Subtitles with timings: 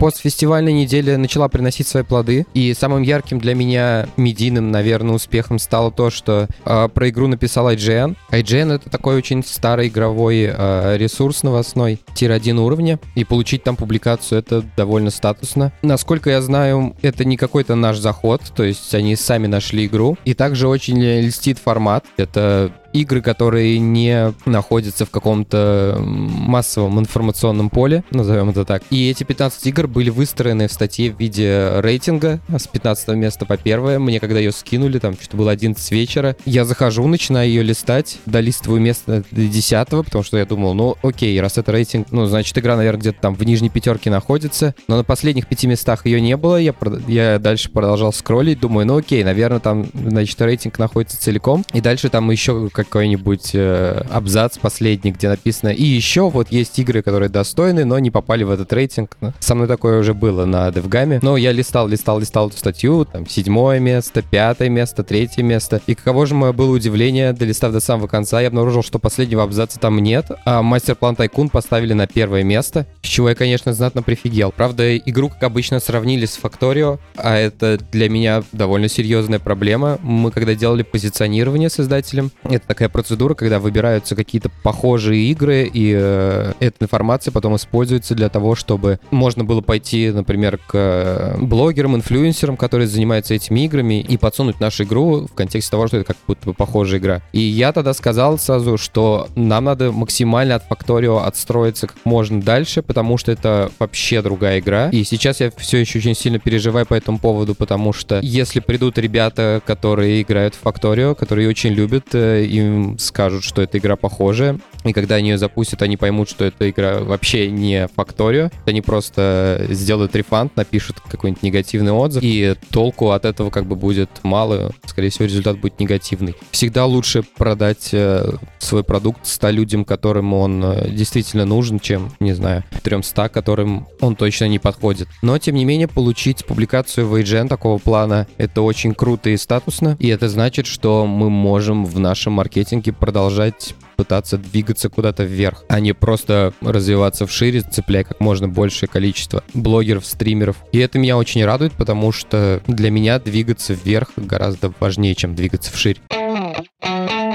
[0.00, 5.92] постфестивальная неделя начала приносить свои плоды, и самым ярким для меня медийным, наверное, успехом стало
[5.92, 8.16] то, что э, про игру написал IGN.
[8.32, 14.38] IGN— это такой очень старый игровой э, ресурс новостной, tier-1 уровня, и получить там публикацию—
[14.40, 15.70] это довольно статусно.
[15.82, 20.32] Насколько я знаю, это не какой-то наш заход, то есть они сами нашли игру, и
[20.32, 22.06] также очень льстит формат.
[22.16, 28.82] Это игры, которые не находятся в каком-то массовом информационном поле, назовем это так.
[28.90, 33.56] И эти 15 игр были выстроены в статье в виде рейтинга с 15 места по
[33.56, 33.98] первое.
[33.98, 38.80] Мне когда ее скинули, там что-то было 11 вечера, я захожу, начинаю ее листать, долистываю
[38.80, 42.76] место до 10 потому что я думал, ну окей, раз это рейтинг, ну значит игра,
[42.76, 46.56] наверное, где-то там в нижней пятерке находится, но на последних пяти местах ее не было,
[46.56, 46.74] я,
[47.06, 52.08] я дальше продолжал скроллить, думаю, ну окей, наверное, там, значит, рейтинг находится целиком, и дальше
[52.08, 57.84] там еще какой-нибудь э, абзац последний, где написано «И еще вот есть игры, которые достойны,
[57.84, 59.16] но не попали в этот рейтинг».
[59.40, 61.20] Со мной такое уже было на DevGAM.
[61.22, 65.80] Но я листал, листал, листал эту статью, там, седьмое место, пятое место, третье место.
[65.86, 69.78] И каково же мое было удивление, долистав до самого конца, я обнаружил, что последнего абзаца
[69.78, 74.52] там нет, а мастер-план Тайкун поставили на первое место, с чего я, конечно, знатно прифигел.
[74.52, 79.98] Правда, игру, как обычно, сравнили с Factorio, а это для меня довольно серьезная проблема.
[80.02, 85.92] Мы, когда делали позиционирование с издателем, это такая процедура, когда выбираются какие-то похожие игры, и
[85.92, 91.96] э, эта информация потом используется для того, чтобы можно было пойти, например, к э, блогерам,
[91.96, 96.16] инфлюенсерам, которые занимаются этими играми, и подсунуть нашу игру в контексте того, что это как
[96.28, 97.22] будто бы похожая игра.
[97.32, 102.82] И я тогда сказал сразу, что нам надо максимально от Factorio отстроиться как можно дальше,
[102.82, 104.90] потому что это вообще другая игра.
[104.90, 108.96] И сейчас я все еще очень сильно переживаю по этому поводу, потому что если придут
[108.96, 114.58] ребята, которые играют в Factorio, которые очень любят, э, им скажут, что эта игра похожая,
[114.84, 118.52] и когда они ее запустят, они поймут, что эта игра вообще не Factorio.
[118.66, 124.10] Они просто сделают рефанд, напишут какой-нибудь негативный отзыв, и толку от этого как бы будет
[124.22, 124.72] мало.
[124.86, 126.34] Скорее всего, результат будет негативный.
[126.50, 132.32] Всегда лучше продать э, свой продукт 100 людям, которым он э, действительно нужен, чем, не
[132.32, 135.08] знаю, 300, которым он точно не подходит.
[135.22, 139.96] Но, тем не менее, получить публикацию в IGN такого плана— это очень круто и статусно,
[139.98, 145.62] и это значит, что мы можем в нашем маркетинге маркетинге продолжать пытаться двигаться куда-то вверх,
[145.68, 150.56] а не просто развиваться вшире, цепляя как можно большее количество блогеров, стримеров.
[150.72, 155.70] И это меня очень радует, потому что для меня двигаться вверх гораздо важнее, чем двигаться
[155.70, 156.00] вширь.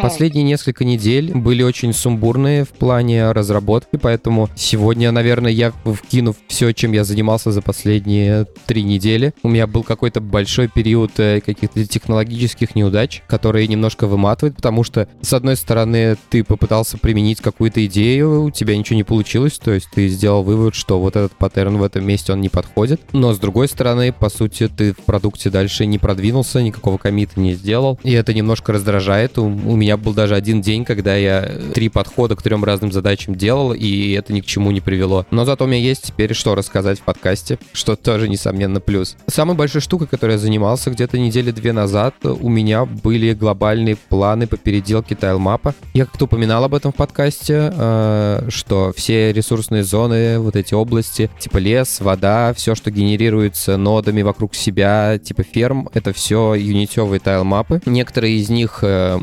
[0.05, 6.73] Последние несколько недель были очень сумбурные в плане разработки, поэтому сегодня, наверное, я вкину все,
[6.73, 9.33] чем я занимался за последние три недели.
[9.41, 15.07] У меня был какой-то большой период э, каких-то технологических неудач, которые немножко выматывают, потому что,
[15.21, 19.87] с одной стороны, ты попытался применить какую-то идею, у тебя ничего не получилось, то есть
[19.91, 23.01] ты сделал вывод, что вот этот паттерн в этом месте, он не подходит.
[23.11, 27.55] Но, с другой стороны, по сути, ты в продукте дальше не продвинулся, никакого комита не
[27.55, 29.39] сделал, и это немножко раздражает.
[29.39, 33.35] У, у меня был даже один день, когда я три подхода к трем разным задачам
[33.35, 35.25] делал, и это ни к чему не привело.
[35.31, 39.17] Но зато у меня есть теперь что рассказать в подкасте, что тоже, несомненно, плюс.
[39.27, 44.47] Самой большой штукой, которой я занимался где-то недели две назад, у меня были глобальные планы
[44.47, 45.73] по переделке тайлмапа.
[45.93, 51.29] Я как-то упоминал об этом в подкасте, э, что все ресурсные зоны, вот эти области,
[51.39, 57.81] типа лес, вода, все, что генерируется нодами вокруг себя, типа ферм, это все юнитевые тайлмапы.
[57.85, 59.17] Некоторые из них э,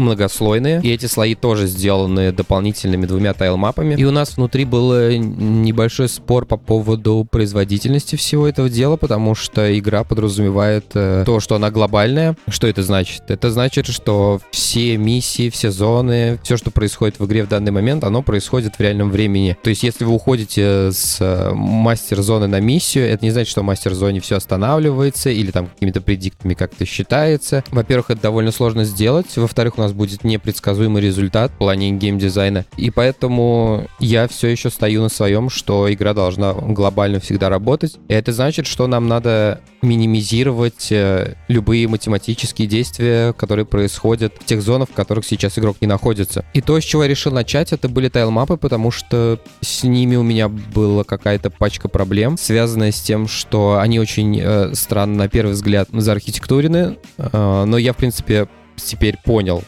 [0.63, 3.95] многослойные, и эти слои тоже сделаны дополнительными двумя тайлмапами.
[3.95, 9.35] И у нас внутри был э, небольшой спор по поводу производительности всего этого дела, потому
[9.35, 12.37] что игра подразумевает э, то, что она глобальная.
[12.49, 13.23] Что это значит?
[13.29, 18.05] Это значит, что все миссии, все зоны, все, что происходит в игре в данный момент,
[18.05, 19.57] оно происходит в реальном времени.
[19.63, 23.65] То есть, если вы уходите с э, мастер-зоны на миссию, это не значит, что в
[23.65, 27.65] мастер-зоне все останавливается или там какими-то предиктами как-то считается.
[27.71, 29.37] Во-первых, это довольно сложно сделать.
[29.37, 32.67] Во-вторых, у нас будет непредсказуемый предсказуемый результат в плане геймдизайна.
[32.77, 37.97] И поэтому я все еще стою на своем, что игра должна глобально всегда работать.
[38.09, 44.63] И это значит, что нам надо минимизировать э, любые математические действия, которые происходят в тех
[44.63, 46.45] зонах, в которых сейчас игрок не находится.
[46.55, 50.23] И то, с чего я решил начать, это были тайлмапы, потому что с ними у
[50.23, 55.53] меня была какая-то пачка проблем, связанная с тем, что они очень э, странно на первый
[55.53, 59.63] взгляд заархитектурены, э, но я, в принципе, теперь понял,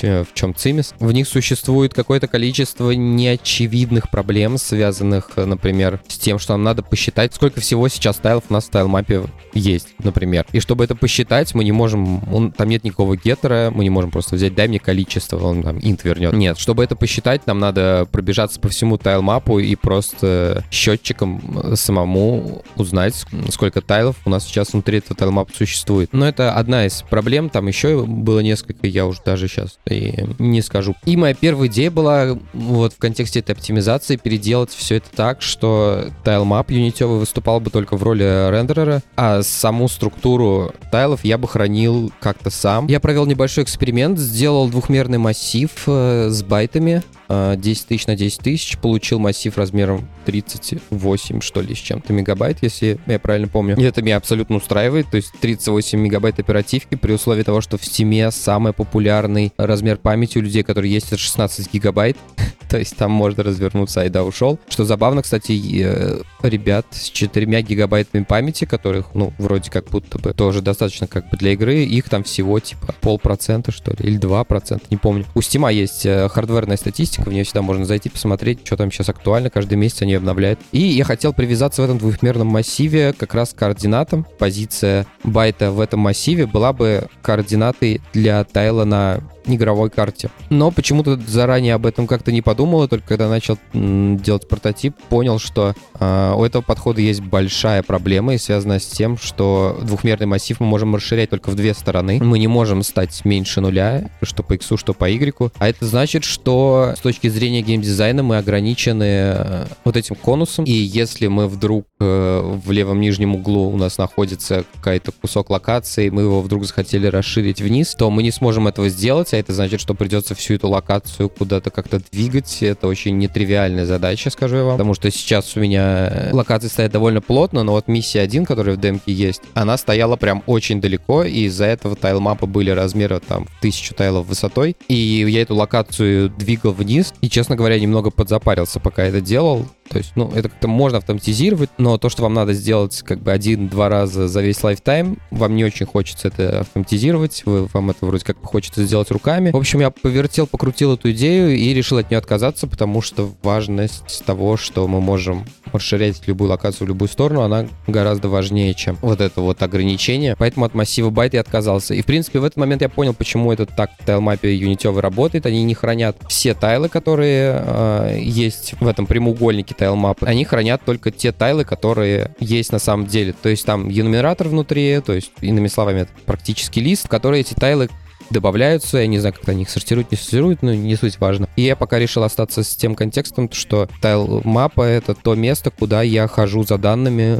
[0.00, 0.94] э, в чем цимис.
[0.98, 7.34] В них существует какое-то количество неочевидных проблем, связанных, например, с тем, что нам надо посчитать,
[7.34, 9.22] сколько всего сейчас тайлов у нас в тайлмапе
[9.54, 10.46] есть, например.
[10.52, 14.10] И чтобы это посчитать, мы не можем, он, там нет никакого геттера, мы не можем
[14.10, 16.32] просто взять, дай мне количество, он там int вернет.
[16.32, 23.14] Нет, чтобы это посчитать, нам надо пробежаться по всему тайлмапу и просто счетчиком самому узнать,
[23.50, 26.10] сколько тайлов у нас сейчас внутри этого тайлмапа существует.
[26.12, 30.62] Но это одна из проблем, там еще было несколько, я уже даже сейчас и не
[30.62, 30.94] скажу.
[31.04, 36.08] И моя первая идея была вот в контексте этой оптимизации переделать все это так, что
[36.24, 42.12] тайлмап юнитевый выступал бы только в роли рендерера, а саму структуру тайлов я бы хранил
[42.20, 42.86] как-то сам.
[42.86, 48.40] Я провел небольшой эксперимент, сделал двухмерный массив э, с байтами, 10 э, тысяч на 10
[48.40, 53.76] тысяч, получил массив размером 38, что ли, с чем-то мегабайт, если я правильно помню.
[53.76, 57.82] И это меня абсолютно устраивает, то есть 38 мегабайт оперативки при условии того, что в
[57.82, 62.16] Steam самый популярный размер памяти у людей, который есть, это 16 гигабайт.
[62.68, 64.58] то есть там можно развернуться, айда ушел.
[64.68, 65.52] Что забавно, кстати,
[65.82, 71.28] э, ребят с 4 гигабайтами памяти, которых, ну, вроде как будто бы тоже достаточно как
[71.30, 75.24] бы для игры, их там всего типа полпроцента, что ли, или 2%, не помню.
[75.34, 79.08] У Steam есть э, хардверная статистика, в нее всегда можно зайти, посмотреть, что там сейчас
[79.08, 80.60] актуально, каждый месяц они обновляют.
[80.72, 84.26] И я хотел привязаться в этом двухмерном массиве как раз координатам.
[84.38, 89.20] Позиция байта в этом массиве была бы координатой для тайла на
[89.56, 90.30] игровой карте.
[90.50, 95.38] Но почему-то заранее об этом как-то не подумал, и только когда начал делать прототип, понял,
[95.38, 100.58] что э, у этого подхода есть большая проблема, и связана с тем, что двухмерный массив
[100.60, 102.20] мы можем расширять только в две стороны.
[102.22, 105.52] Мы не можем стать меньше нуля, что по x, что по y.
[105.58, 110.72] А это значит, что с точки зрения геймдизайна мы ограничены э, вот этим конусом, и
[110.72, 116.22] если мы вдруг э, в левом нижнем углу у нас находится какой-то кусок локации, мы
[116.22, 120.34] его вдруг захотели расширить вниз, то мы не сможем этого сделать, это значит, что придется
[120.34, 122.62] всю эту локацию куда-то как-то двигать.
[122.62, 124.74] Это очень нетривиальная задача, скажу я вам.
[124.74, 128.80] Потому что сейчас у меня локации стоят довольно плотно, но вот миссия 1, которая в
[128.80, 133.46] демке есть, она стояла прям очень далеко, и из-за этого tilemap ы были размера там
[133.60, 134.76] тысячу тайлов высотой.
[134.88, 139.66] И я эту локацию двигал вниз, и, честно говоря, немного подзапарился, пока это делал.
[139.88, 143.32] То есть, ну, это как-то можно автоматизировать, но то, что вам надо сделать как бы
[143.32, 148.24] один-два раза за весь lifetime, вам не очень хочется это автоматизировать, вы, вам это вроде
[148.24, 149.50] как хочется сделать руками.
[149.50, 154.24] В общем, я повертел, покрутил эту идею и решил от нее отказаться, потому что важность
[154.24, 159.20] того, что мы можем расширять любую локацию в любую сторону, она гораздо важнее, чем вот
[159.20, 160.34] это вот ограничение.
[160.38, 161.94] Поэтому от массива байт я отказался.
[161.94, 165.46] И, в принципе, в этот момент я понял, почему это так в тайлмапе юнитевый работает.
[165.46, 170.26] Они не хранят все тайлы, которые э, есть в этом прямоугольнике тайлмапы.
[170.26, 173.32] Они хранят только те тайлы, которые есть на самом деле.
[173.32, 177.54] То есть там енумератор внутри, то есть, иными словами, это практически лист, в который эти
[177.54, 177.88] тайлы
[178.30, 181.48] добавляются, я не знаю, как они их сортируют, не сортируют, но не суть важно.
[181.56, 186.02] И я пока решил остаться с тем контекстом, что тайл мапа— это то место, куда
[186.02, 187.38] я хожу за данными,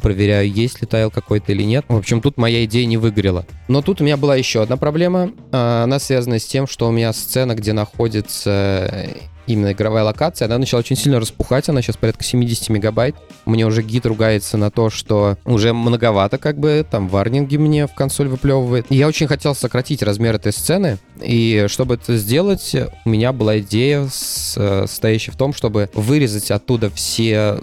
[0.00, 1.84] проверяю, есть ли тайл какой-то или нет.
[1.88, 3.46] В общем, тут моя идея не выгорела.
[3.68, 5.32] Но тут у меня была еще одна проблема.
[5.52, 9.08] А, она связана с тем, что у меня сцена, где находится
[9.52, 13.16] именно игровая локация, она начала очень сильно распухать, она сейчас порядка 70 мегабайт.
[13.44, 17.94] Мне уже гид ругается на то, что уже многовато как бы, там варнинги мне в
[17.94, 18.86] консоль выплевывает.
[18.90, 22.74] я очень хотел сократить размер этой сцены, и чтобы это сделать,
[23.04, 27.58] у меня была идея, состоящая в том, чтобы вырезать оттуда все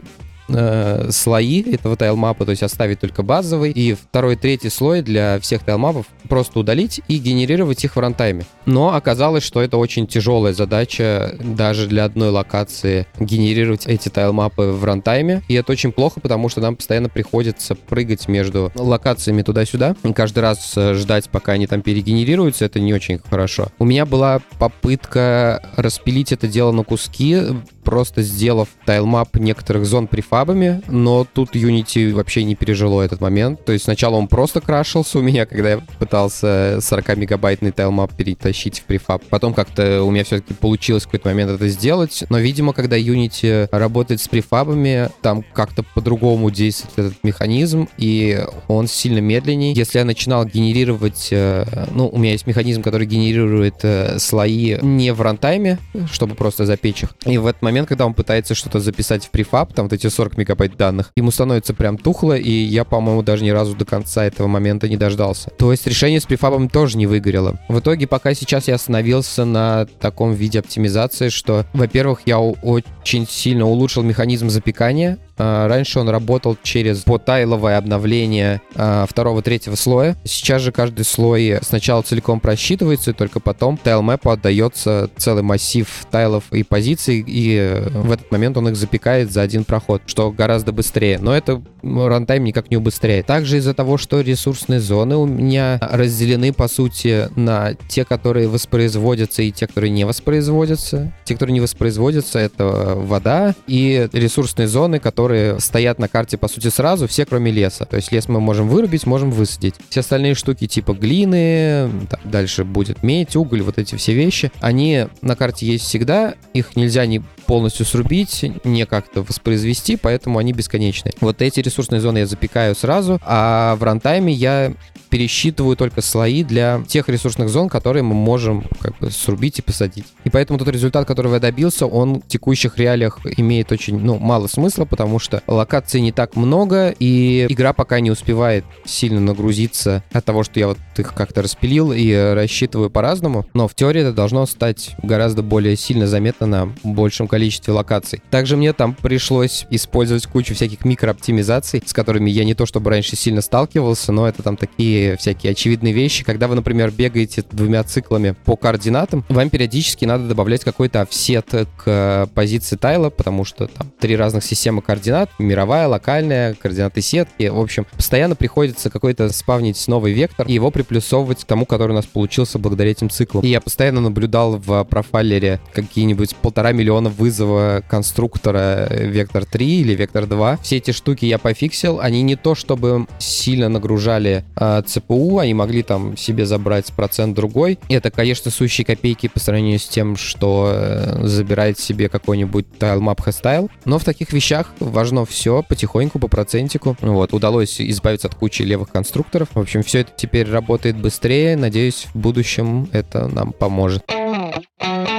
[0.50, 5.64] э, слои этого тайлмапа, то есть оставить только базовый, и второй, третий слой для всех
[5.64, 8.46] тайлмапов просто удалить и генерировать их в рантайме.
[8.66, 14.84] Но оказалось, что это очень тяжелая задача даже для одной локации генерировать эти тайлмапы в
[14.84, 20.14] рантайме, и это очень плохо, потому что нам постоянно приходится прыгать между локациями туда-сюда, и
[20.14, 23.68] каждый раз э, ждать, пока они там перегенерируются, это не очень хорошо.
[23.80, 27.42] У меня была попытка распилить это дело на куски,
[27.88, 33.64] просто сделав тайлмап некоторых зон префабами, но тут Unity вообще не пережило этот момент.
[33.64, 38.84] То есть сначала он просто крашился у меня, когда я пытался 40-мегабайтный тайлмап перетащить в
[38.84, 39.24] префаб.
[39.30, 43.70] Потом как-то у меня все-таки получилось в какой-то момент это сделать, но, видимо, когда Unity
[43.72, 49.72] работает с префабами, там как-то по-другому действует этот механизм, и он сильно медленнее.
[49.72, 55.14] Если я начинал генерировать, э, ну, у меня есть механизм, который генерирует э, слои не
[55.14, 55.80] в рантайме,
[56.12, 59.30] чтобы просто запечь их, и в этот момент момент, когда он пытается что-то записать в
[59.30, 63.44] префаб, там вот эти 40 мегабайт данных, ему становится прям тухло, и я, по-моему, даже
[63.44, 65.52] ни разу до конца этого момента не дождался.
[65.52, 67.60] То есть решение с префабом тоже не выгорело.
[67.70, 73.66] В итоге, пока сейчас я остановился на таком виде оптимизации, что, во-первых, я очень сильно
[73.66, 80.16] улучшил механизм запекания, раньше он работал через потайловое обновление а, второго, третьего слоя.
[80.24, 86.46] Сейчас же каждый слой сначала целиком просчитывается, и только потом тайлмэпу отдается целый массив тайлов
[86.52, 91.20] и позиций, и в этот момент он их запекает за один проход, что гораздо быстрее.
[91.20, 93.26] Но это рантайм никак не убыстряет.
[93.26, 99.44] Также из-за того, что ресурсные зоны у меня разделены, по сути, на те, которые воспроизводятся,
[99.44, 101.14] и те, которые не воспроизводятся.
[101.26, 102.66] Те, которые не воспроизводятся, это
[102.96, 105.27] вода и ресурсные зоны, которые
[105.60, 107.86] стоят на карте, по сути, сразу, все кроме леса.
[107.86, 109.76] То есть лес мы можем вырубить, можем высадить.
[109.90, 111.90] Все остальные штуки типа глины,
[112.24, 117.06] дальше будет медь, уголь, вот эти все вещи, они на карте есть всегда, их нельзя
[117.06, 121.12] не полностью срубить, не как-то воспроизвести, поэтому они бесконечны.
[121.22, 124.74] Вот эти ресурсные зоны я запекаю сразу, а в рантайме я
[125.10, 130.06] пересчитываю только слои для тех ресурсных зон, которые мы можем как бы срубить и посадить.
[130.26, 134.48] И поэтому тот результат, которого я добился, он в текущих реалиях имеет очень, ну, мало
[134.48, 140.26] смысла, потому что локаций не так много, и игра пока не успевает сильно нагрузиться от
[140.26, 143.46] того, что я вот их как-то распилил и рассчитываю по-разному.
[143.54, 147.37] Но в теории это должно стать гораздо более сильно заметно на большем количестве
[147.72, 148.22] локаций.
[148.30, 153.16] Также мне там пришлось использовать кучу всяких микрооптимизаций, с которыми я не то чтобы раньше
[153.16, 156.24] сильно сталкивался, но это там такие всякие очевидные вещи.
[156.24, 162.30] Когда вы, например, бегаете двумя циклами по координатам, вам периодически надо добавлять какой-то офсет к
[162.34, 167.48] позиции тайла, потому что там три разных системы координат, мировая, локальная, координаты сетки.
[167.48, 171.96] В общем, постоянно приходится какой-то спавнить новый вектор и его приплюсовывать к тому, который у
[171.96, 173.44] нас получился благодаря этим циклам.
[173.44, 179.98] И я постоянно наблюдал в профайлере какие-нибудь полтора миллиона вы вызова конструктора Vector 3 или
[179.98, 180.60] Vector 2.
[180.64, 182.00] Все эти штуки я пофиксил.
[182.00, 187.80] Они не то чтобы сильно нагружали э, ЦПУ, они могли там себе забрать процент другой.
[187.90, 193.70] Это, конечно, сущие копейки по сравнению с тем, что э, забирает себе какой-нибудь tilemap hairstyle.
[193.84, 196.96] Но в таких вещах важно все потихоньку, по процентику.
[197.02, 199.50] Вот, удалось избавиться от кучи левых конструкторов.
[199.54, 201.58] В общем, все это теперь работает быстрее.
[201.58, 204.04] Надеюсь, в будущем это нам поможет.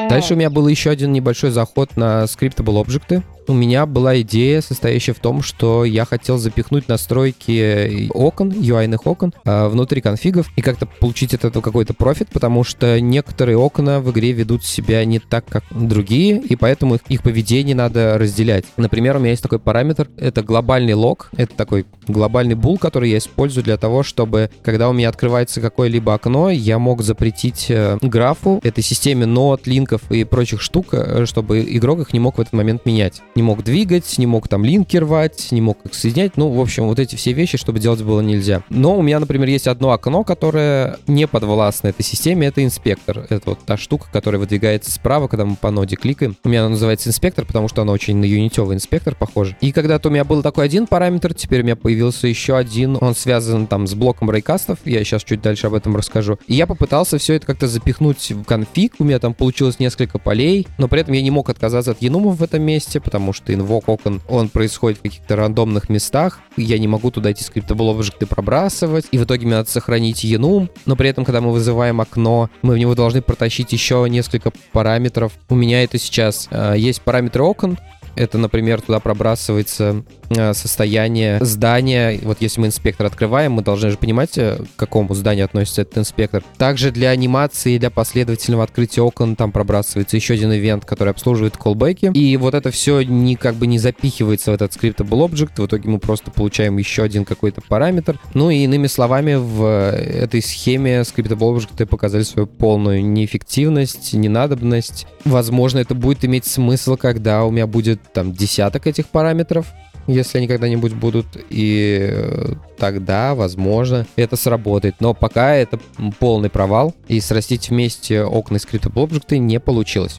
[0.08, 4.60] Дальше у меня был еще один небольшой заход на Scriptable объекты у меня была идея,
[4.60, 10.62] состоящая в том, что я хотел запихнуть настройки окон, UI-ных окон, а, внутри конфигов и
[10.62, 15.18] как-то получить от этого какой-то профит, потому что некоторые окна в игре ведут себя не
[15.18, 18.64] так, как другие, и поэтому их, их поведение надо разделять.
[18.76, 23.18] Например, у меня есть такой параметр, это глобальный лог, это такой глобальный бул, который я
[23.18, 28.60] использую для того, чтобы, когда у меня открывается какое-либо окно, я мог запретить э, графу,
[28.62, 32.52] этой системе нот, линков и прочих штук, э, чтобы игрок их не мог в этот
[32.52, 36.36] момент менять не мог двигать, не мог там линки рвать, не мог их соединять.
[36.36, 38.64] Ну, в общем, вот эти все вещи, чтобы делать было нельзя.
[38.68, 43.26] Но у меня, например, есть одно окно, которое не подвластно этой системе, это инспектор.
[43.30, 46.36] Это вот та штука, которая выдвигается справа, когда мы по ноде кликаем.
[46.42, 49.56] У меня она называется инспектор, потому что она очень на юнитевый инспектор похожа.
[49.60, 53.14] И когда-то у меня был такой один параметр, теперь у меня появился еще один, он
[53.14, 56.40] связан там с блоком рейкастов, я сейчас чуть дальше об этом расскажу.
[56.48, 60.66] И я попытался все это как-то запихнуть в конфиг, у меня там получилось несколько полей,
[60.76, 63.52] но при этом я не мог отказаться от енумов в этом месте, потому потому что
[63.52, 68.24] инвок окон, он происходит в каких-то рандомных местах, я не могу туда эти скриптable объекты
[68.24, 72.48] пробрасывать, и в итоге мне надо сохранить enum, но при этом, когда мы вызываем окно,
[72.62, 75.32] мы в него должны протащить еще несколько параметров.
[75.50, 77.78] У меня это сейчас э, есть параметры окон,
[78.16, 82.18] это, например, туда пробрасывается состояние здания.
[82.22, 85.98] Вот если мы инспектор открываем, мы должны же понимать, э, к какому зданию относится этот
[85.98, 86.42] инспектор.
[86.56, 92.10] Также для анимации, для последовательного открытия окон там пробрасывается еще один ивент, который обслуживает колбеки.
[92.14, 95.60] И вот это все не как бы не запихивается в этот scriptable object.
[95.60, 98.18] В итоге мы просто получаем еще один какой-то параметр.
[98.34, 105.06] Ну и иными словами, в этой схеме scriptable object показали свою полную неэффективность, ненадобность.
[105.24, 109.66] Возможно, это будет иметь смысл, когда у меня будет там десяток этих параметров,
[110.08, 114.96] если они когда-нибудь будут, и э, тогда, возможно, это сработает.
[115.00, 115.78] Но пока это
[116.18, 120.18] полный провал, и срастить вместе окна и Scriptable Object не получилось.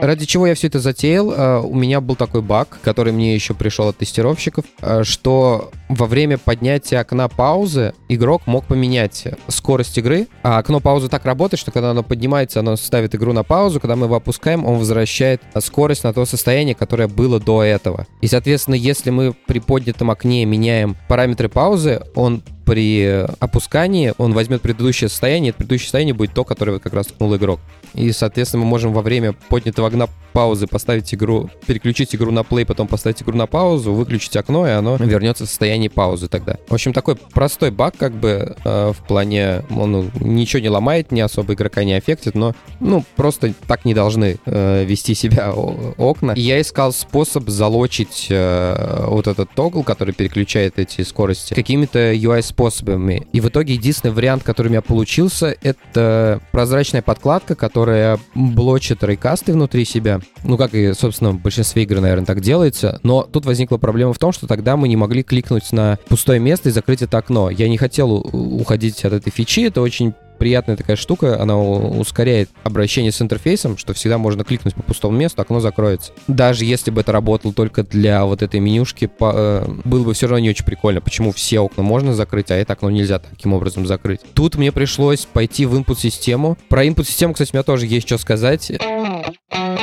[0.00, 1.30] Ради чего я все это затеял?
[1.30, 6.06] Э, у меня был такой баг, который мне еще пришел от тестировщиков, э, что во
[6.06, 11.70] время поднятия окна паузы игрок мог поменять скорость игры, а окно паузы так работает, что
[11.70, 16.04] когда оно поднимается, оно ставит игру на паузу, когда мы его опускаем, он возвращает скорость
[16.04, 18.06] на то состояние, которое было до этого.
[18.22, 24.62] И, соответственно, если мы при поднятом окне меняем параметры паузы, он при опускании он возьмет
[24.62, 27.60] предыдущее состояние, и предыдущее состояние будет то, которое как раз ткнул игрок.
[27.94, 32.64] И, соответственно, мы можем во время поднятого огня паузы поставить игру, переключить игру на плей,
[32.64, 36.56] потом поставить игру на паузу, выключить окно, и оно вернется в состояние паузы тогда.
[36.68, 41.20] В общем, такой простой баг, как бы, э, в плане, он ничего не ломает, не
[41.20, 46.32] особо игрока не аффектит, но, ну, просто так не должны э, вести себя окна.
[46.32, 52.12] И я искал способ залочить э, вот этот тогл, который переключает эти скорости, какими-то
[52.50, 53.26] UI-способами.
[53.32, 59.52] И в итоге единственный вариант, который у меня получился, это прозрачная подкладка, которая блочит рейкасты
[59.52, 60.20] внутри себя.
[60.44, 63.00] Ну, как и, собственно, в большинстве игр, наверное, так делается.
[63.02, 66.68] Но тут возникла проблема в том, что тогда мы не могли кликнуть на пустое место
[66.68, 67.50] и закрыть это окно.
[67.50, 73.12] Я не хотел уходить от этой фичи, это очень приятная такая штука, она ускоряет обращение
[73.12, 76.12] с интерфейсом, что всегда можно кликнуть по пустому месту, окно закроется.
[76.26, 80.26] Даже если бы это работало только для вот этой менюшки, по, э, было бы все
[80.26, 83.86] равно не очень прикольно, почему все окна можно закрыть, а это окно нельзя таким образом
[83.86, 84.20] закрыть.
[84.32, 86.56] Тут мне пришлось пойти в input-систему.
[86.70, 88.72] Про input-систему, кстати, у меня тоже есть что сказать.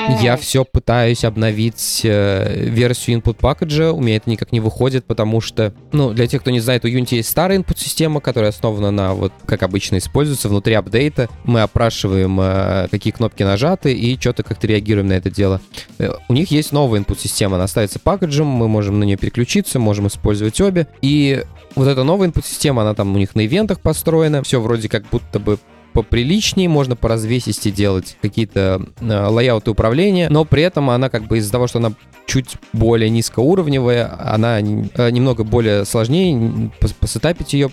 [0.10, 5.42] Я все пытаюсь обновить э, версию input package, у меня это никак не выходит, потому
[5.42, 8.92] что, ну, для тех, кто не знает, у Unity есть старая input система, которая основана
[8.92, 11.30] на, вот, как обычно используется, внутри апдейта.
[11.44, 15.62] Мы опрашиваем, э, какие кнопки нажаты, и что-то как-то реагируем на это дело.
[16.00, 19.78] Э, у них есть новая input система, она ставится пакеджем, мы можем на нее переключиться,
[19.78, 20.88] можем использовать обе.
[21.02, 21.44] И
[21.76, 25.04] вот эта новая input система, она там у них на ивентах построена, все вроде как
[25.10, 25.60] будто бы
[25.98, 31.39] поприличнее, можно по развесисти делать какие-то э, лайауты управления, но при этом она как бы
[31.39, 31.94] из-за того, что она
[32.27, 37.72] чуть более низкоуровневая, она э, немного более сложнее, посетапить ее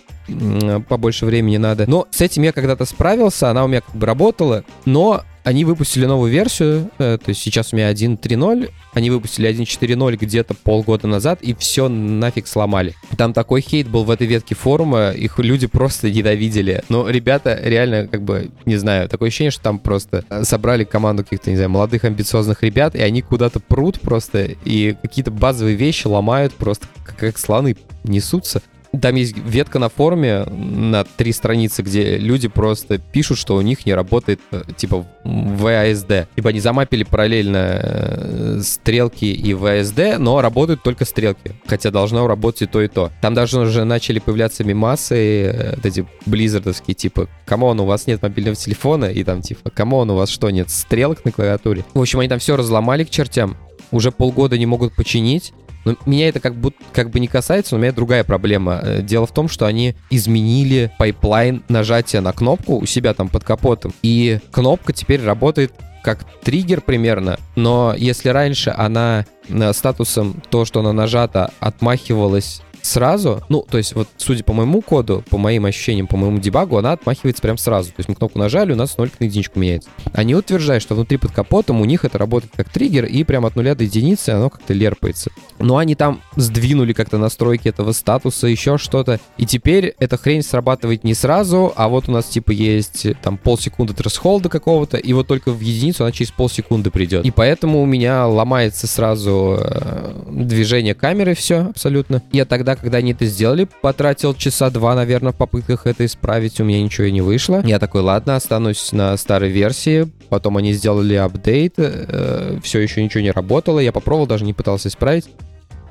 [0.88, 1.85] побольше времени надо.
[1.87, 6.07] Но с этим я когда-то справился, она у меня как бы работала, но они выпустили
[6.07, 11.43] новую версию, э, то есть сейчас у меня 1.3.0, они выпустили 1.4.0 где-то полгода назад,
[11.43, 12.95] и все нафиг сломали.
[13.17, 16.83] Там такой хейт был в этой ветке форума, их люди просто ненавидели.
[16.89, 21.25] Но ребята реально, как бы, не знаю, такое ощущение, что там просто э, собрали команду
[21.25, 26.07] каких-то, не знаю, молодых амбициозных ребят, и они куда-то прут просто, и какие-то базовые вещи
[26.07, 28.63] ломают просто, как, как слоны несутся.
[29.01, 33.87] Там есть ветка на форуме на три страницы, где люди просто пишут, что у них
[33.87, 36.26] не работает э, типа WASD.
[36.37, 41.53] Типа они замапили параллельно э, стрелки и WASD, но работают только стрелки.
[41.67, 43.11] Хотя должно работать и то, и то.
[43.21, 48.07] Там даже уже начали появляться мемасы, э, вот эти близзардовские, типа, come on, у вас
[48.07, 51.85] нет мобильного телефона, и там типа, come on, у вас что, нет стрелок на клавиатуре?
[51.95, 53.57] В общем, они там все разломали к чертям
[53.95, 55.52] уже полгода не могут починить.
[55.84, 58.80] Но меня это как, будто, как бы не касается, но у меня другая проблема.
[58.82, 63.44] Э, дело в том, что они изменили pipeline нажатия на кнопку у себя там под
[63.44, 63.92] капотом.
[64.02, 70.80] И кнопка теперь работает как триггер примерно, но если раньше она э, статусом то, что
[70.80, 76.06] она нажата, отмахивалась сразу, ну, то есть вот, судя по моему коду, по моим ощущениям,
[76.06, 77.88] по моему дебагу, она отмахивается прям сразу.
[77.88, 79.88] То есть мы кнопку нажали, у нас 0 на единичку меняется.
[80.12, 83.56] Они утверждают, что внутри под капотом у них это работает как триггер, и прям от
[83.56, 85.30] нуля до единицы оно как-то lerp ается.
[85.58, 89.20] Но они там сдвинули как-то настройки этого статуса, еще что-то.
[89.38, 93.94] И теперь эта хрень срабатывает не сразу, а вот у нас типа есть там полсекунды
[93.94, 97.25] тресхолда какого-то, и вот только в единицу она через полсекунды придет.
[97.25, 102.23] И поэтому у меня ломается сразу э, движение камеры все абсолютно.
[102.32, 106.65] Я тогда когда они это сделали, потратил часа два, наверное, в попытках это исправить, у
[106.65, 107.63] меня ничего и не вышло.
[107.65, 113.23] Я такой, ладно, останусь на старой версии, потом они сделали апдейт, э, все еще ничего
[113.23, 115.26] не работало, я попробовал, даже не пытался исправить.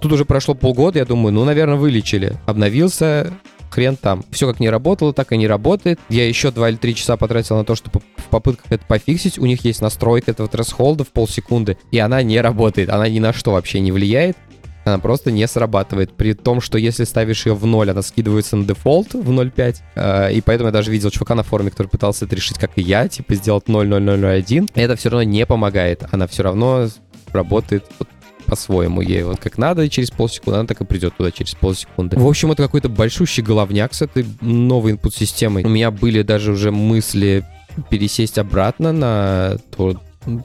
[0.02, 2.34] Тут уже прошло полгода, я думаю, ну, наверное, вылечили.
[2.46, 3.32] Обновился,
[3.74, 4.24] хрен там.
[4.32, 6.00] Все как не работало, так и не работает.
[6.10, 9.40] Я еще 2 или 3 часа потратил на то, чтобы в попытках это пофиксить.
[9.40, 12.90] У них есть настройка этого тресхолда в полсекунды, и она не работает.
[12.90, 14.38] Она ни на что вообще не влияет
[14.86, 16.14] она просто не срабатывает.
[16.14, 19.76] При том, что если ставишь ее в 0, она скидывается на дефолт в 0.5.
[19.96, 22.82] Э, и поэтому я даже видел чувака на форуме, который пытался это решить, как и
[22.82, 24.72] я, типа сделать 0.0001.
[24.76, 26.04] Это все равно не помогает.
[26.12, 26.88] Она все равно
[27.32, 27.86] работает
[28.46, 32.20] по-своему ей вот как надо, через полсекунды она так и придет туда через полсекунды.
[32.20, 35.64] В общем, это какой-то большущий головняк с этой новой input-системой.
[35.64, 37.46] У меня были даже уже мысли
[37.90, 40.00] пересесть обратно на то,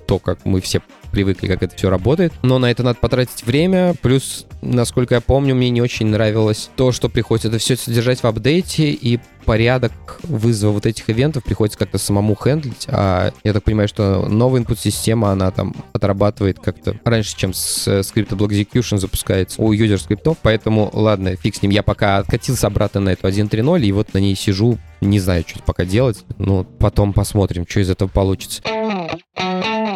[0.07, 2.33] то, как мы все привыкли, как это все работает.
[2.43, 3.95] Но на это надо потратить время.
[4.03, 8.27] Плюс, насколько я помню, мне не очень нравилось то, что приходится это все содержать в
[8.27, 9.93] апдейте, и порядок
[10.25, 12.87] вызова вот этих ивентов приходится как-то самому хендлить.
[12.89, 18.37] А я так понимаю, что новая input-система, она там отрабатывает как-то раньше, чем с скрипта
[18.37, 20.37] Block Execution запускается у юзер скриптов.
[20.43, 21.71] Поэтому, ладно, фиг с ним.
[21.71, 25.63] Я пока откатился обратно на эту 1.3.0, и вот на ней сижу, не знаю, что
[25.63, 26.25] пока делать.
[26.37, 28.61] Ну, потом посмотрим, что из этого получится.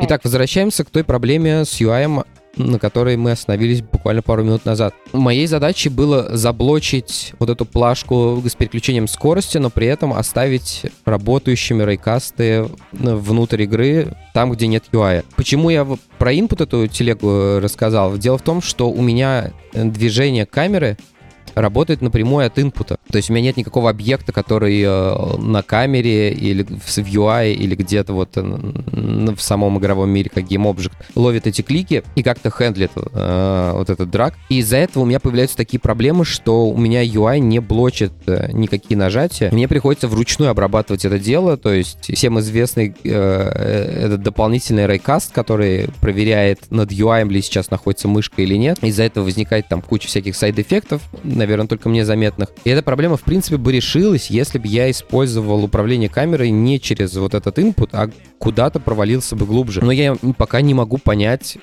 [0.04, 2.24] Итак, возвращаемся к той проблеме с UI
[2.56, 4.94] на которой мы остановились буквально пару минут назад.
[5.12, 11.82] Моей задачей было заблочить вот эту плашку с переключением скорости, но при этом оставить работающими
[11.82, 15.24] рейкасты внутрь игры, там, где нет UI.
[15.36, 15.86] Почему я
[16.18, 18.18] про input эту телегу рассказал?
[18.18, 20.98] Дело в том, что у меня движение камеры
[21.54, 22.98] работает напрямую от инпута.
[23.10, 27.74] То есть у меня нет никакого объекта, который э, на камере или в UI или
[27.74, 32.92] где-то вот э, в самом игровом мире, как GameObject, ловит эти клики и как-то хендлит
[32.96, 34.34] э, вот этот драг.
[34.48, 38.50] И из-за этого у меня появляются такие проблемы, что у меня UI не блочит э,
[38.52, 39.50] никакие нажатия.
[39.52, 45.88] Мне приходится вручную обрабатывать это дело, то есть всем известный э, этот дополнительный raycast, который
[46.00, 48.78] проверяет над UI ли сейчас находится мышка или нет.
[48.82, 51.02] Из-за этого возникает там куча всяких side effect ов,
[51.42, 52.48] наверное, только мне заметных.
[52.64, 57.14] И эта проблема, в принципе, бы решилась, если бы я использовал управление камерой не через
[57.16, 58.10] вот этот input, а
[58.42, 59.84] куда-то провалился бы глубже.
[59.84, 61.58] Но я пока не могу понять,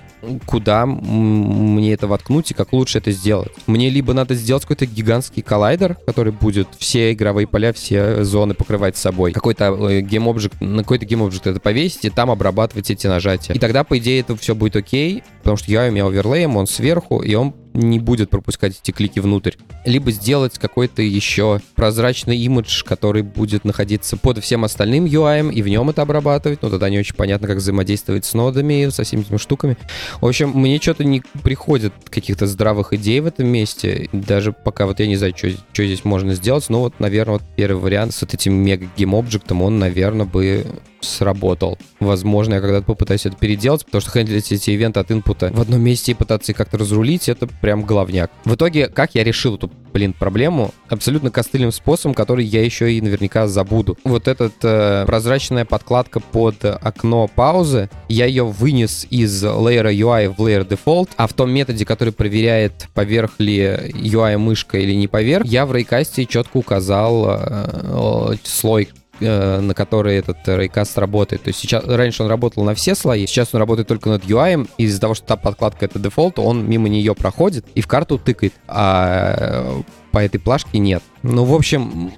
[0.45, 3.51] куда мне это воткнуть и как лучше это сделать.
[3.67, 8.95] Мне либо надо сделать какой-то гигантский коллайдер, который будет все игровые поля, все зоны покрывать
[8.95, 9.33] собой.
[9.33, 13.53] Какой-то э, game-объект, на какой-то game-объект это повесить и там обрабатывать эти нажатия.
[13.53, 16.65] И тогда, по идее, это все будет окей, потому что я у меня оверлеем, он
[16.65, 19.53] сверху, и он не будет пропускать эти клики внутрь.
[19.85, 25.67] Либо сделать какой-то еще прозрачный имидж, который будет находиться под всем остальным UI, и в
[25.67, 26.59] нем это обрабатывать.
[26.69, 29.77] Тогда не очень понятно, как взаимодействовать с нодами, со всеми этими штуками.
[30.21, 34.09] В общем, мне что-то не приходит каких-то здравых идей в этом месте.
[34.11, 36.69] Даже пока вот я не знаю, что, что здесь можно сделать.
[36.69, 40.65] Но вот, наверное, вот первый вариант с вот этим мега гейм объектом он, наверное, бы
[41.01, 41.77] сработал.
[41.99, 45.81] Возможно, я когда-то попытаюсь это переделать, потому что хендлить эти ивенты от инпута в одном
[45.81, 48.31] месте и пытаться их как-то разрулить, это прям головняк.
[48.45, 50.71] В итоге, как я решил эту, блин, проблему?
[50.87, 53.97] Абсолютно костыльным способом, который я еще и наверняка забуду.
[54.03, 60.39] Вот эта э, прозрачная подкладка под окно паузы, я ее вынес из layer UI в
[60.39, 65.45] layer default, а в том методе, который проверяет, поверх ли UI мышка или не поверх,
[65.45, 71.43] я в рейкасте четко указал э, слой Э, на который этот рейкаст работает.
[71.43, 74.67] То есть сейчас, раньше он работал на все слои, сейчас он работает только над UI,
[74.77, 78.53] из-за того, что та подкладка это дефолт, он мимо нее проходит и в карту тыкает,
[78.67, 81.03] а по этой плашке нет.
[81.21, 82.11] Ну, в общем,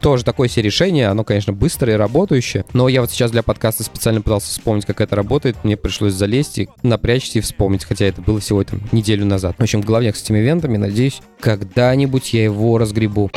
[0.00, 1.08] тоже такое себе решение.
[1.08, 2.64] Оно, конечно, быстрое и работающее.
[2.72, 5.56] Но я вот сейчас для подкаста специально пытался вспомнить, как это работает.
[5.64, 9.56] Мне пришлось залезть и напрячься и вспомнить, хотя это было всего там неделю назад.
[9.58, 13.30] В общем, голове с этими ивентами, надеюсь, когда-нибудь я его разгребу.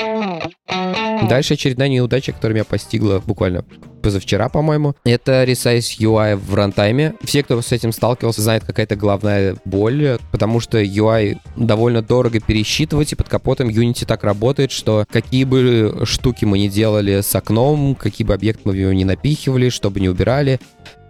[1.29, 3.65] Дальше очередная неудача, которая меня постигла буквально
[4.01, 4.95] позавчера, по-моему.
[5.05, 7.15] Это Resize UI в рантайме.
[7.23, 12.39] Все, кто с этим сталкивался, знают, какая то главная боль, потому что UI довольно дорого
[12.39, 17.33] пересчитывать, и под капотом Unity так работает, что какие бы штуки мы не делали с
[17.33, 20.59] окном, какие бы объекты мы в него не напихивали, чтобы не убирали,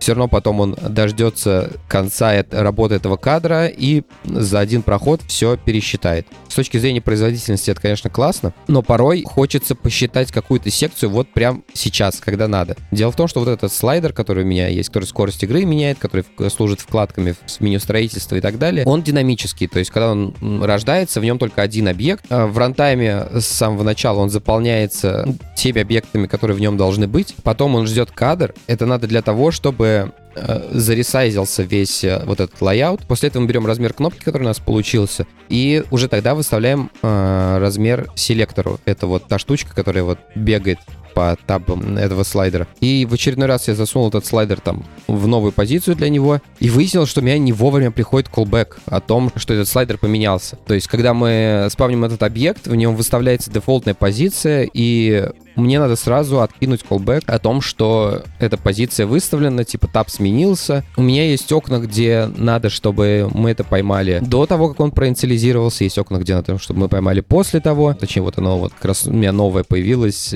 [0.03, 6.27] все равно потом он дождется конца работы этого кадра и за один проход все пересчитает.
[6.49, 11.63] С точки зрения производительности это, конечно, классно, но порой хочется посчитать какую-то секцию вот прям
[11.73, 12.75] сейчас, когда надо.
[12.91, 15.99] Дело в том, что вот этот слайдер, который у меня есть, который скорость игры меняет,
[15.99, 20.35] который служит вкладками в меню строительства и так далее, он динамический, то есть когда он
[20.61, 22.25] рождается, в нем только один объект.
[22.27, 27.35] А в рантайме с самого начала он заполняется теми объектами, которые в нем должны быть.
[27.43, 28.53] Потом он ждет кадр.
[28.67, 29.92] Это надо для того, чтобы
[30.35, 33.05] э, заресайзился весь э, вот этот layout.
[33.07, 37.57] После этого мы берем размер кнопки, который у нас получился, и уже тогда выставляем э,
[37.59, 38.79] размер селектору.
[38.85, 40.79] Это вот та штучка, которая вот бегает
[41.13, 42.67] по табам этого слайдера.
[42.79, 46.69] И в очередной раз я засунул этот слайдер там в новую позицию для него и
[46.69, 50.57] выяснил, что у меня не вовремя приходит callback о том, что этот слайдер поменялся.
[50.67, 55.95] То есть, когда мы спавним этот объект, в нем выставляется дефолтная позиция, и мне надо
[55.95, 60.83] сразу откинуть callback о том, что эта позиция выставлена, типа таб сменился.
[60.97, 65.83] У меня есть окна, где надо, чтобы мы это поймали до того, как он проинициализировался.
[65.83, 67.93] Есть окна, где надо, чтобы мы поймали после того.
[67.93, 70.33] Точнее, вот оно вот как раз у меня новое появилось,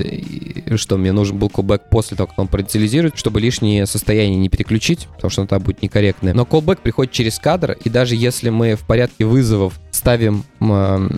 [0.76, 5.08] что мне нужен был callback после того, как он проинициализирует, чтобы лишнее состояние не переключить,
[5.14, 6.34] потому что оно там будет некорректное.
[6.34, 11.08] Но callback приходит через кадр, и даже если мы в порядке вызовов ставим э,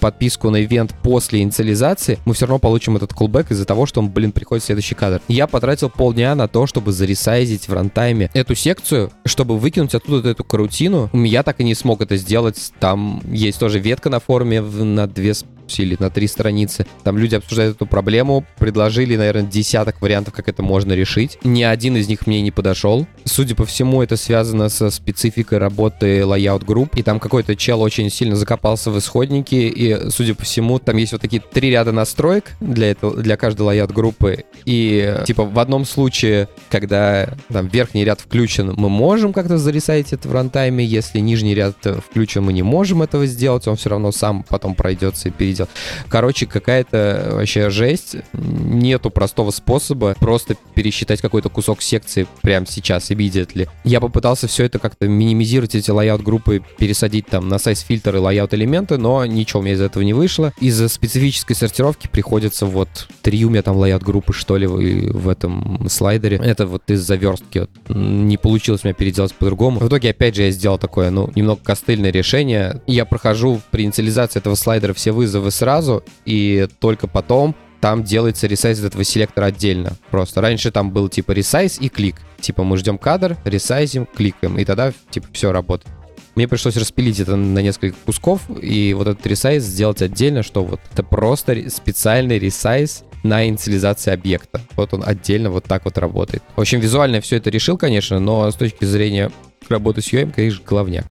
[0.00, 4.10] подписку на ивент после инициализации, мы все равно получим этот callback из-за того, что он,
[4.10, 5.20] блин, приходит в следующий кадр.
[5.28, 10.44] Я потратил полдня на то, чтобы заресайзить в рантайме эту секцию, чтобы выкинуть оттуда эту
[10.44, 11.10] карутину.
[11.12, 12.72] Я так и не смог это сделать.
[12.80, 15.34] Там есть тоже ветка на форуме на две
[15.80, 16.86] или на три страницы.
[17.04, 21.38] Там люди обсуждают эту проблему, предложили, наверное, десяток вариантов, как это можно решить.
[21.44, 23.06] Ни один из них мне не подошел.
[23.24, 28.10] Судя по всему, это связано со спецификой работы layout групп, и там какой-то чел очень
[28.10, 32.52] сильно закопался в исходники, и, судя по всему, там есть вот такие три ряда настроек
[32.60, 38.20] для, этого, для каждой layout группы, и, типа, в одном случае, когда там верхний ряд
[38.20, 43.02] включен, мы можем как-то зарисайить это в рантайме, если нижний ряд включен, мы не можем
[43.02, 45.32] этого сделать, он все равно сам потом пройдется и
[45.62, 45.68] перейдет.
[46.08, 48.16] Короче, какая-то вообще жесть.
[48.32, 53.68] Нету простого способа просто пересчитать какой-то кусок секции прямо сейчас, immediately.
[53.84, 58.20] Я попытался все это как-то минимизировать, эти layout группы, пересадить там на size fitter ы,
[58.20, 60.52] layout элементы, но ничего у меня из этого не вышло.
[60.60, 65.88] Из-за специфической сортировки приходится вот три у меня там layout группы, что ли, в этом
[65.88, 66.36] слайдере.
[66.36, 67.60] Это вот из-за верстки.
[67.60, 69.80] Вот, не получилось у меня переделать по-другому.
[69.80, 72.80] В итоге, опять же, я сделал такое, ну, немного костыльное решение.
[72.86, 78.82] Я прохожу при инициализации этого слайдера все вызовы сразу, и только потом там делается ресайз
[78.82, 79.94] этого селектора отдельно.
[80.10, 82.16] Просто раньше там был типа ресайз и клик.
[82.40, 85.92] Типа мы ждем кадр, ресайзим, кликаем, и тогда типа все работает.
[86.34, 90.80] Мне пришлось распилить это на несколько кусков, и вот этот ресайз сделать отдельно, что вот
[90.92, 94.60] это просто специальный ресайз на инициализации объекта.
[94.76, 96.42] Вот он отдельно вот так вот работает.
[96.56, 99.30] В общем, визуально все это решил, конечно, но с точки зрения
[99.68, 101.06] работы с UI, конечно, головняк.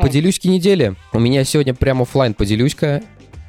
[0.00, 0.94] Поделюсь недели.
[1.12, 3.02] У меня сегодня прямо офлайн поделюсь-ка.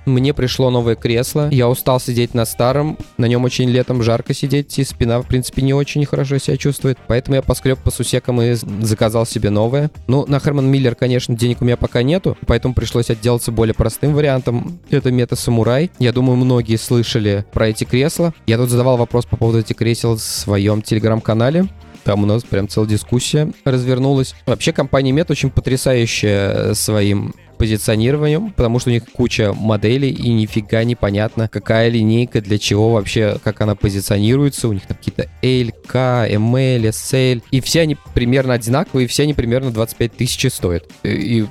[0.05, 1.47] Мне пришло новое кресло.
[1.51, 2.97] Я устал сидеть на старом.
[3.17, 6.97] На нем очень летом жарко сидеть, и спина, в принципе, не очень хорошо себя чувствует.
[7.07, 9.91] Поэтому я поскреб по сусекам и заказал себе новое.
[10.07, 14.13] Ну, на Herman Miller, конечно, денег у меня пока нету, поэтому пришлось отделаться более простым
[14.13, 14.79] вариантом.
[14.89, 15.91] Это Мета Самурай.
[15.99, 18.33] Я думаю, многие слышали про эти кресла.
[18.47, 21.67] Я тут задавал вопрос по поводу этих кресел в своем телеграм-канале.
[22.03, 24.35] Там у нас прям целая дискуссия развернулась.
[24.45, 30.83] Вообще компания Мет очень потрясающая своим позиционированием, потому что у них куча моделей и нифига
[30.83, 34.67] непонятно, какая линейка, для чего вообще, как она позиционируется.
[34.67, 37.43] У них там какие-то L, K, ML, SL.
[37.51, 40.89] И все они примерно одинаковые, все они примерно 25 тысяч стоят.
[41.03, 41.45] И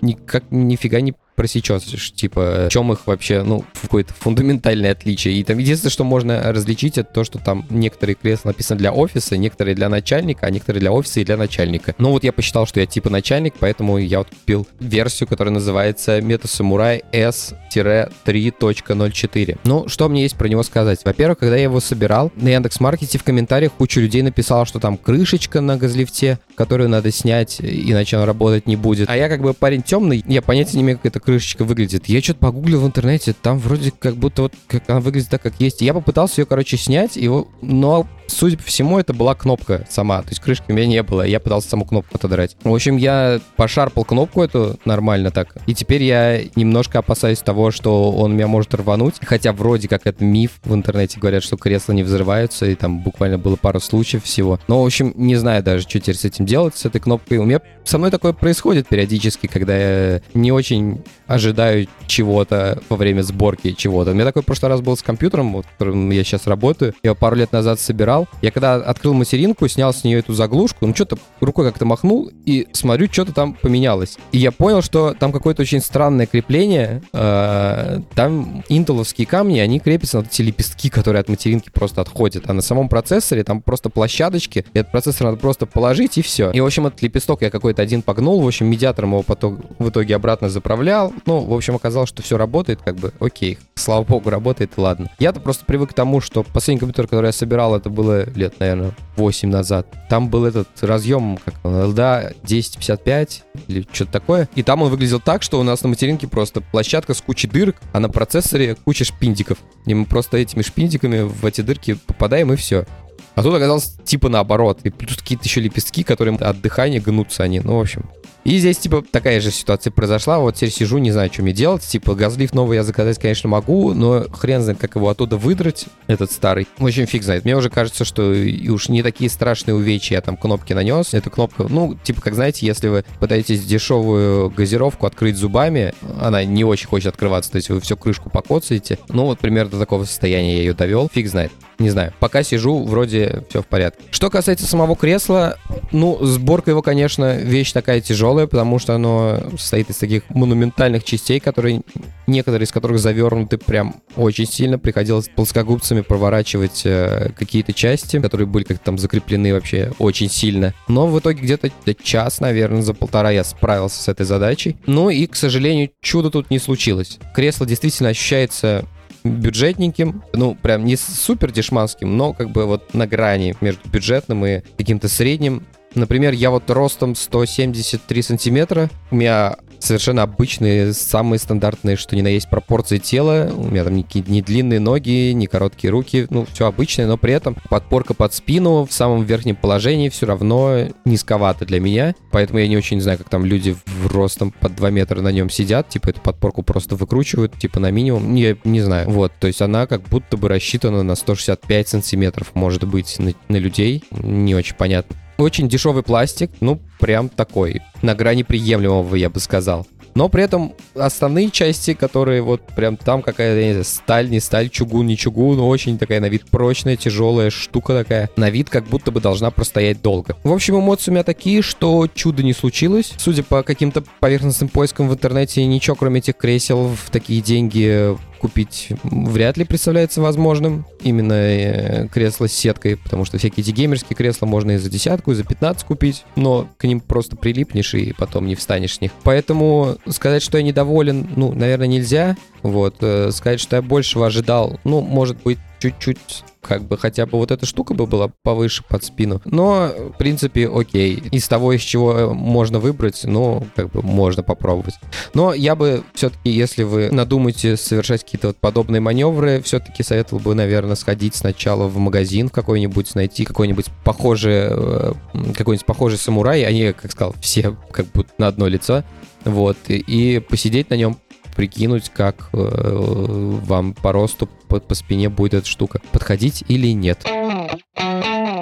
[0.00, 5.34] никак нифига не просечешь, типа, в чем их вообще, ну, какое-то фундаментальное отличие.
[5.34, 9.36] И там единственное, что можно различить, это то, что там некоторые кресла написаны для офиса,
[9.36, 11.94] некоторые для начальника, а некоторые для офиса и для начальника.
[11.98, 16.18] Ну вот я посчитал, что я типа начальник, поэтому я вот купил версию, которая называется
[16.18, 19.58] Meta Samurai S-3.04.
[19.64, 21.00] Ну, что мне есть про него сказать?
[21.04, 25.60] Во-первых, когда я его собирал, на Яндекс.Маркете в комментариях куча людей написала, что там крышечка
[25.60, 29.08] на газлифте, которую надо снять, иначе он работать не будет.
[29.08, 32.08] А я как бы парень темный, я понятия не имею, как это крышечка выглядит.
[32.08, 35.54] Я что-то погуглил в интернете, там вроде как будто вот как она выглядит так, как
[35.58, 35.80] есть.
[35.80, 40.22] Я попытался ее, короче, снять, его, но судя по всему, это была кнопка сама.
[40.22, 41.22] То есть крышки у меня не было.
[41.22, 42.56] Я пытался саму кнопку отодрать.
[42.62, 45.56] В общем, я пошарпал кнопку эту нормально так.
[45.66, 49.14] И теперь я немножко опасаюсь того, что он меня может рвануть.
[49.22, 50.52] Хотя вроде как это миф.
[50.64, 52.66] В интернете говорят, что кресла не взрываются.
[52.66, 54.58] И там буквально было пару случаев всего.
[54.68, 57.38] Но, в общем, не знаю даже, что теперь с этим делать, с этой кнопкой.
[57.38, 63.22] У меня со мной такое происходит периодически, когда я не очень ожидаю чего-то во время
[63.22, 64.10] сборки чего-то.
[64.10, 66.94] У меня такой в прошлый раз был с компьютером, вот, которым я сейчас работаю.
[67.02, 68.28] Я пару лет назад собирал.
[68.42, 72.68] Я когда открыл материнку, снял с нее эту заглушку, ну что-то рукой как-то махнул и
[72.72, 74.18] смотрю, что-то там поменялось.
[74.32, 77.02] И я понял, что там какое-то очень странное крепление.
[77.12, 82.44] Э, там интеловские камни, они крепятся на эти лепестки, которые от материнки просто отходят.
[82.48, 84.64] А на самом процессоре там просто площадочки.
[84.74, 86.50] Этот процессор надо просто положить и все.
[86.50, 88.40] И, в общем, этот лепесток я какой-то один погнул.
[88.40, 91.03] В общем, медиатором его потом в итоге обратно заправлял.
[91.26, 95.10] Ну, в общем, оказалось, что все работает, как бы, окей, слава богу, работает, ладно.
[95.18, 98.92] Я-то просто привык к тому, что последний компьютер, который я собирал, это было лет, наверное,
[99.16, 99.86] 8 назад.
[100.08, 104.48] Там был этот разъем, как LDA 1055 или что-то такое.
[104.54, 107.76] И там он выглядел так, что у нас на материнке просто площадка с кучей дырок,
[107.92, 109.58] а на процессоре куча шпинтиков.
[109.86, 112.86] И мы просто этими шпинтиками в эти дырки попадаем, и все.
[113.34, 114.80] А тут оказалось типа наоборот.
[114.84, 117.60] И тут какие-то еще лепестки, которые от дыхания гнутся они.
[117.60, 118.08] Ну, в общем,
[118.44, 120.38] и здесь, типа, такая же ситуация произошла.
[120.38, 121.82] Вот теперь сижу, не знаю, что мне делать.
[121.82, 126.30] Типа, газлифт новый я заказать, конечно, могу, но хрен знает, как его оттуда выдрать, этот
[126.30, 126.68] старый.
[126.76, 127.46] В общем, фиг знает.
[127.46, 131.14] Мне уже кажется, что и уж не такие страшные увечья я там кнопки нанес.
[131.14, 136.64] Эта кнопка, ну, типа, как знаете, если вы пытаетесь дешевую газировку открыть зубами, она не
[136.64, 138.98] очень хочет открываться, то есть вы всю крышку покоцаете.
[139.08, 141.08] Ну, вот примерно до такого состояния я ее довел.
[141.12, 141.50] Фиг знает.
[141.78, 144.02] Не знаю, пока сижу, вроде все в порядке.
[144.10, 145.58] Что касается самого кресла,
[145.92, 151.40] ну, сборка его, конечно, вещь такая тяжелая, потому что оно состоит из таких монументальных частей,
[151.40, 151.82] которые,
[152.26, 154.78] некоторые из которых завернуты прям очень сильно.
[154.78, 160.74] Приходилось плоскогубцами проворачивать э, какие-то части, которые были как-то там закреплены вообще очень сильно.
[160.88, 161.70] Но в итоге где-то
[162.02, 164.76] час, наверное, за полтора я справился с этой задачей.
[164.86, 167.18] Ну и, к сожалению, чудо тут не случилось.
[167.34, 168.84] Кресло действительно ощущается
[169.24, 174.60] бюджетненьким, ну, прям не супер дешманским, но как бы вот на грани между бюджетным и
[174.76, 175.66] каким-то средним.
[175.94, 182.28] Например, я вот ростом 173 сантиметра, у меня совершенно обычные, самые стандартные, что ни на
[182.28, 183.52] есть пропорции тела.
[183.54, 187.32] У меня там ни, ни длинные ноги, ни короткие руки, ну, все обычное, но при
[187.32, 192.14] этом подпорка под спину в самом верхнем положении все равно низковато для меня.
[192.30, 195.50] Поэтому я не очень знаю, как там люди в ростом под 2 метра на нем
[195.50, 198.34] сидят, типа эту подпорку просто выкручивают, типа на минимум.
[198.34, 199.08] Я не знаю.
[199.10, 203.56] Вот, то есть она как будто бы рассчитана на 165 сантиметров, может быть, на, на
[203.56, 204.04] людей.
[204.10, 205.16] Не очень понятно.
[205.38, 209.86] Очень дешевый пластик, ну, прям такой, на грани приемлемого, я бы сказал.
[210.14, 215.16] Но при этом основные части, которые вот прям там какая-то сталь, не сталь, чугун, не
[215.16, 218.30] чугун, очень такая на вид прочная, тяжелая штука такая.
[218.36, 220.36] На вид как будто бы должна простоять долго.
[220.44, 223.12] В общем, эмоции у меня такие, что чудо не случилось.
[223.16, 228.90] Судя по каким-то поверхностным поискам в интернете, ничего кроме этих кресел в такие деньги купить
[229.04, 230.84] вряд ли представляется возможным.
[231.00, 235.32] Именно э, кресло с сеткой, потому что всякие эти геймерские кресла можно и за десятку,
[235.32, 239.12] и за 15 купить, но к ним просто прилипнешь и потом не встанешь с них.
[239.22, 242.36] Поэтому сказать, что я недоволен, ну, наверное, нельзя.
[242.60, 247.38] Вот, э, сказать, что я большего ожидал, ну, может быть, чуть-чуть как бы хотя бы
[247.38, 249.42] вот эта штука бы была повыше под спину.
[249.44, 251.22] Но, в принципе, окей.
[251.30, 254.94] Из того, из чего можно выбрать, ну, как бы можно попробовать.
[255.34, 260.54] Но я бы все-таки, если вы надумаете совершать какие-то вот подобные маневры, все-таки советовал бы,
[260.54, 265.12] наверное, сходить сначала в магазин какой-нибудь, найти какой-нибудь похожий, э,
[265.54, 266.62] какой-нибудь похожий самурай.
[266.62, 269.04] Они, как сказал, все как будто на одно лицо.
[269.44, 271.18] Вот, и, и посидеть на нем,
[271.54, 276.00] прикинуть, как э, вам по росту, по, по спине будет эта штука.
[276.12, 277.24] Подходить или нет.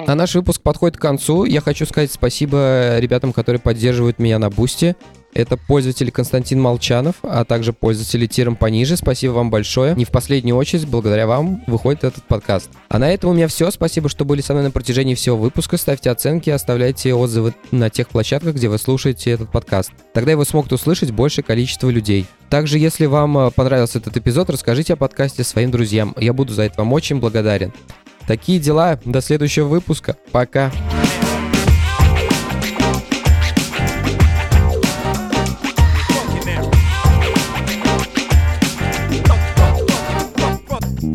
[0.05, 1.45] А наш выпуск подходит к концу.
[1.45, 4.95] Я хочу сказать спасибо ребятам, которые поддерживают меня на Бусти.
[5.33, 8.97] Это пользователь Константин Молчанов, а также пользователи тиром пониже.
[8.97, 9.95] Спасибо вам большое.
[9.95, 12.69] Не в последнюю очередь, благодаря вам выходит этот подкаст.
[12.89, 13.71] А на этом у меня все.
[13.71, 15.77] Спасибо, что были со мной на протяжении всего выпуска.
[15.77, 19.91] Ставьте оценки, оставляйте отзывы на тех площадках, где вы слушаете этот подкаст.
[20.13, 22.27] Тогда его смогут услышать большее количество людей.
[22.49, 26.13] Также, если вам э, понравился этот эпизод, расскажите о подкасте своим друзьям.
[26.19, 27.73] Я буду за это вам очень благодарен.
[28.27, 28.99] Такие дела.
[29.05, 30.17] До следующего выпуска.
[30.31, 30.71] Пока.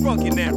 [0.01, 0.47] Funky now.